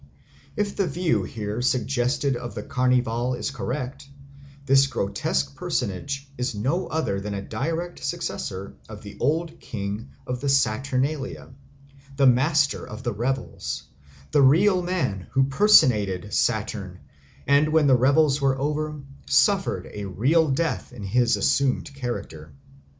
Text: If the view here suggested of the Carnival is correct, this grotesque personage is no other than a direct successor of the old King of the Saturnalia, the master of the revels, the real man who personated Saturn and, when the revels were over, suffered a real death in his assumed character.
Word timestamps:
If 0.55 0.75
the 0.77 0.87
view 0.87 1.21
here 1.25 1.61
suggested 1.61 2.35
of 2.35 2.55
the 2.55 2.63
Carnival 2.63 3.35
is 3.35 3.51
correct, 3.51 4.07
this 4.65 4.87
grotesque 4.87 5.55
personage 5.55 6.27
is 6.39 6.55
no 6.55 6.87
other 6.87 7.21
than 7.21 7.35
a 7.35 7.43
direct 7.47 8.03
successor 8.03 8.73
of 8.89 9.03
the 9.03 9.15
old 9.19 9.59
King 9.59 10.09
of 10.25 10.41
the 10.41 10.49
Saturnalia, 10.49 11.53
the 12.17 12.25
master 12.25 12.83
of 12.83 13.03
the 13.03 13.13
revels, 13.13 13.83
the 14.31 14.41
real 14.41 14.81
man 14.81 15.27
who 15.33 15.43
personated 15.43 16.33
Saturn 16.33 17.01
and, 17.45 17.69
when 17.69 17.85
the 17.85 17.93
revels 17.93 18.41
were 18.41 18.57
over, 18.57 18.99
suffered 19.27 19.87
a 19.93 20.05
real 20.05 20.49
death 20.49 20.91
in 20.91 21.03
his 21.03 21.37
assumed 21.37 21.93
character. 21.93 22.55